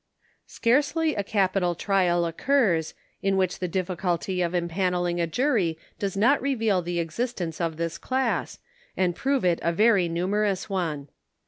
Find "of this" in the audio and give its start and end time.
7.61-7.99